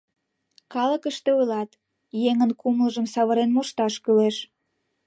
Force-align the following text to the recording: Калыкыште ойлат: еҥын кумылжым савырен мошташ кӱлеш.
Калыкыште 0.73 1.29
ойлат: 1.39 1.69
еҥын 2.29 2.51
кумылжым 2.61 3.05
савырен 3.13 3.49
мошташ 3.55 3.93
кӱлеш. 4.03 4.37